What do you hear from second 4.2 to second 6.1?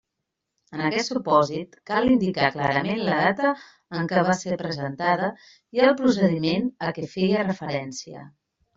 va ser presentada i el